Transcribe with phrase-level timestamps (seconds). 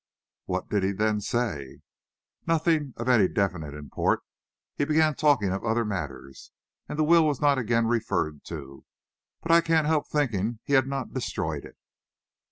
[0.45, 1.81] "What did he then say?"
[2.47, 4.21] "Nothing of any definite import.
[4.75, 6.51] He began talking of other matters,
[6.89, 8.83] and the will was not again referred to.
[9.43, 11.77] But I can't help thinking he had not destroyed it."